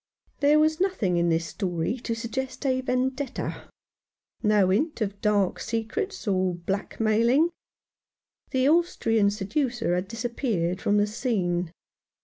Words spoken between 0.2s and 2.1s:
There was nothing in this story